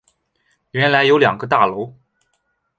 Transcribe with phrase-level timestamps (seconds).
[0.71, 1.93] 原来有两个大楼